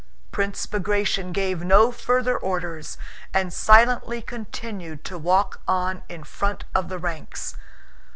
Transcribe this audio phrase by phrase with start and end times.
[0.31, 2.97] Prince Bagratión gave no further orders
[3.35, 7.55] and silently continued to walk on in front of the ranks.